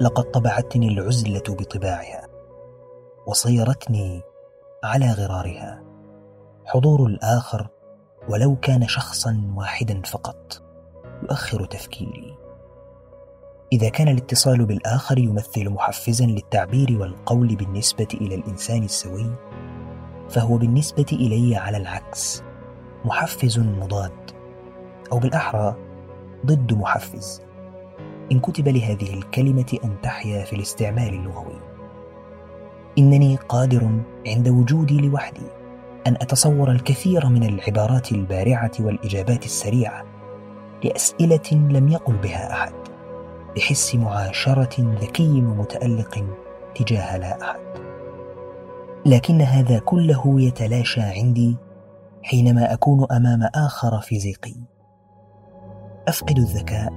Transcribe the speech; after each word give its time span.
لقد 0.00 0.24
طبعتني 0.24 0.88
العزلة 0.88 1.42
بطباعها 1.48 2.28
وصيرتني 3.26 4.22
على 4.84 5.12
غرارها. 5.12 5.82
حضور 6.66 7.06
الآخر 7.06 7.68
ولو 8.28 8.56
كان 8.56 8.88
شخصا 8.88 9.52
واحدا 9.56 10.02
فقط 10.02 10.62
يؤخر 11.22 11.64
تفكيري. 11.64 12.34
إذا 13.72 13.88
كان 13.88 14.08
الاتصال 14.08 14.66
بالآخر 14.66 15.18
يمثل 15.18 15.70
محفزا 15.70 16.26
للتعبير 16.26 17.00
والقول 17.00 17.56
بالنسبة 17.56 18.08
إلى 18.14 18.34
الإنسان 18.34 18.82
السوي 18.82 19.30
فهو 20.28 20.56
بالنسبة 20.56 21.06
إلي 21.12 21.56
على 21.56 21.76
العكس 21.76 22.42
محفز 23.04 23.58
مضاد 23.58 24.30
أو 25.12 25.18
بالأحرى 25.18 25.76
ضد 26.46 26.72
محفز. 26.72 27.47
إن 28.32 28.40
كتب 28.40 28.68
لهذه 28.68 29.14
الكلمة 29.14 29.78
أن 29.84 30.00
تحيا 30.02 30.44
في 30.44 30.52
الاستعمال 30.52 31.14
اللغوي. 31.14 31.60
إنني 32.98 33.36
قادر 33.36 33.90
عند 34.26 34.48
وجودي 34.48 35.00
لوحدي 35.00 35.46
أن 36.06 36.14
أتصور 36.14 36.70
الكثير 36.70 37.28
من 37.28 37.42
العبارات 37.42 38.12
البارعة 38.12 38.72
والإجابات 38.80 39.44
السريعة 39.44 40.04
لأسئلة 40.84 41.52
لم 41.52 41.88
يقل 41.88 42.16
بها 42.16 42.52
أحد 42.52 42.72
بحس 43.56 43.94
معاشرة 43.94 44.96
ذكي 45.00 45.42
ومتالق 45.42 46.24
تجاه 46.74 47.16
لا 47.16 47.42
أحد. 47.42 47.60
لكن 49.06 49.40
هذا 49.40 49.78
كله 49.78 50.40
يتلاشى 50.40 51.00
عندي 51.00 51.56
حينما 52.22 52.72
أكون 52.72 53.06
أمام 53.12 53.48
آخر 53.54 54.00
فيزيقي. 54.00 54.54
أفقد 56.08 56.38
الذكاء 56.38 56.92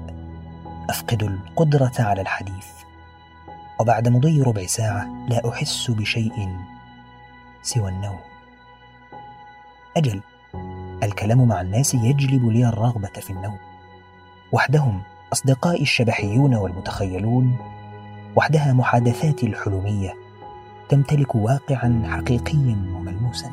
أفقد 0.91 1.23
القدرة 1.23 1.91
على 1.99 2.21
الحديث. 2.21 2.67
وبعد 3.79 4.07
مضي 4.07 4.41
ربع 4.41 4.65
ساعة 4.65 5.27
لا 5.27 5.49
أحس 5.49 5.91
بشيء 5.91 6.57
سوى 7.61 7.89
النوم. 7.89 8.19
أجل 9.97 10.21
الكلام 11.03 11.47
مع 11.47 11.61
الناس 11.61 11.93
يجلب 11.93 12.45
لي 12.45 12.69
الرغبة 12.69 13.07
في 13.07 13.29
النوم. 13.29 13.57
وحدهم 14.51 15.01
أصدقائي 15.33 15.81
الشبحيون 15.81 16.55
والمتخيلون 16.55 17.57
وحدها 18.35 18.73
محادثاتي 18.73 19.45
الحلمية 19.45 20.13
تمتلك 20.89 21.35
واقعا 21.35 22.03
حقيقيا 22.05 22.77
وملموسا. 22.95 23.51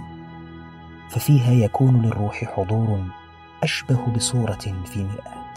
ففيها 1.10 1.52
يكون 1.52 2.02
للروح 2.02 2.44
حضور 2.44 3.04
أشبه 3.62 4.06
بصورة 4.06 4.84
في 4.84 5.04
مراه 5.04 5.47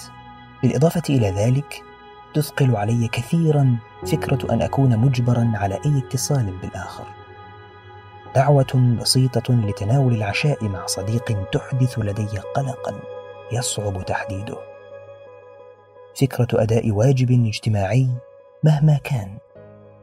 بالإضافة 0.63 1.01
إلى 1.09 1.29
ذلك 1.29 1.83
تثقل 2.33 2.75
علي 2.75 3.07
كثيرا 3.07 3.77
فكرة 4.05 4.53
أن 4.53 4.61
أكون 4.61 4.97
مجبرا 4.97 5.51
على 5.55 5.75
أي 5.85 5.97
اتصال 5.97 6.57
بالآخر. 6.61 7.05
دعوة 8.35 8.97
بسيطة 9.01 9.53
لتناول 9.53 10.13
العشاء 10.13 10.63
مع 10.65 10.85
صديق 10.85 11.49
تحدث 11.49 11.99
لدي 11.99 12.39
قلقا 12.55 12.99
يصعب 13.51 14.05
تحديده. 14.05 14.57
فكرة 16.15 16.47
أداء 16.53 16.91
واجب 16.91 17.31
اجتماعي 17.31 18.07
مهما 18.63 18.97
كان. 19.03 19.37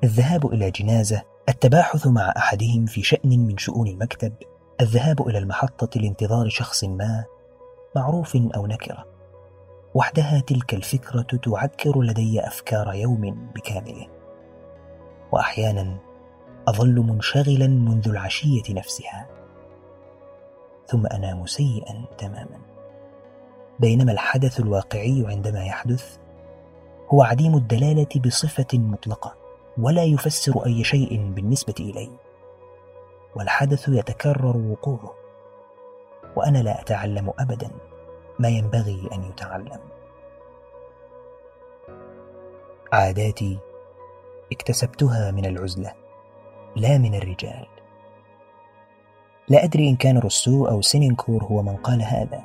الذهاب 0.04 0.46
إلى 0.52 0.70
جنازة 0.70 1.22
التباحث 1.48 2.06
مع 2.06 2.34
أحدهم 2.36 2.86
في 2.86 3.02
شأن 3.02 3.46
من 3.46 3.58
شؤون 3.58 3.88
المكتب 3.88 4.32
الذهاب 4.80 5.28
إلى 5.28 5.38
المحطة 5.38 6.00
لانتظار 6.00 6.48
شخص 6.48 6.84
ما 6.84 7.24
معروف 7.96 8.36
أو 8.36 8.66
نكرة. 8.66 9.17
وحدها 9.94 10.40
تلك 10.40 10.74
الفكرة 10.74 11.22
تعكر 11.22 12.02
لدي 12.02 12.46
أفكار 12.46 12.94
يوم 12.94 13.50
بكامله. 13.54 14.06
وأحيانا 15.32 15.96
أظل 16.68 16.94
منشغلا 16.94 17.66
منذ 17.66 18.08
العشية 18.08 18.62
نفسها. 18.70 19.26
ثم 20.86 21.06
أنام 21.06 21.46
سيئا 21.46 22.04
تماما. 22.18 22.58
بينما 23.80 24.12
الحدث 24.12 24.60
الواقعي 24.60 25.24
عندما 25.26 25.64
يحدث 25.64 26.18
هو 27.08 27.22
عديم 27.22 27.56
الدلالة 27.56 28.20
بصفة 28.24 28.78
مطلقة 28.78 29.34
ولا 29.78 30.04
يفسر 30.04 30.66
أي 30.66 30.84
شيء 30.84 31.32
بالنسبة 31.32 31.74
إلي. 31.80 32.10
والحدث 33.36 33.88
يتكرر 33.88 34.56
وقوعه 34.56 35.14
وأنا 36.36 36.58
لا 36.58 36.80
أتعلم 36.80 37.32
ابدا. 37.38 37.70
ما 38.38 38.48
ينبغي 38.48 39.08
أن 39.12 39.24
يتعلم. 39.24 39.80
عاداتي 42.92 43.58
اكتسبتها 44.52 45.30
من 45.30 45.46
العزلة 45.46 45.94
لا 46.76 46.98
من 46.98 47.14
الرجال. 47.14 47.66
لا 49.48 49.64
أدري 49.64 49.88
إن 49.88 49.96
كان 49.96 50.18
روسو 50.18 50.66
أو 50.66 50.80
سينينكور 50.80 51.44
هو 51.44 51.62
من 51.62 51.76
قال 51.76 52.02
هذا. 52.02 52.44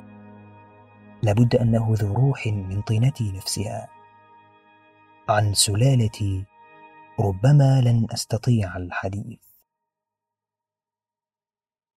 لابد 1.22 1.56
أنه 1.56 1.88
ذو 1.90 2.14
روح 2.14 2.46
من 2.46 2.82
طينتي 2.82 3.32
نفسها. 3.32 3.88
عن 5.28 5.54
سلالتي 5.54 6.44
ربما 7.20 7.80
لن 7.80 8.06
أستطيع 8.12 8.76
الحديث. 8.76 9.53